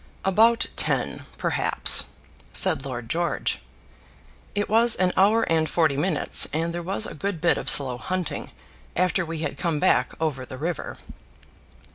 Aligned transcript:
"About 0.25 0.65
ten, 0.75 1.27
perhaps," 1.37 2.05
said 2.53 2.83
Lord 2.83 3.07
George. 3.07 3.59
"It 4.55 4.67
was 4.67 4.95
an 4.95 5.13
hour 5.15 5.43
and 5.43 5.69
forty 5.69 5.95
minutes, 5.95 6.47
and 6.51 6.73
there 6.73 6.81
was 6.81 7.05
a 7.05 7.13
good 7.13 7.39
bit 7.39 7.55
of 7.59 7.69
slow 7.69 7.99
hunting 7.99 8.49
after 8.95 9.23
we 9.23 9.41
had 9.45 9.59
come 9.59 9.79
back 9.79 10.13
over 10.19 10.43
the 10.43 10.57
river." 10.57 10.97